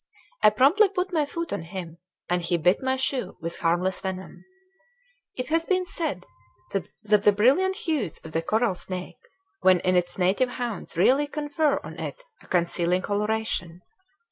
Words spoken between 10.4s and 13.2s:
haunts really confer on it a concealing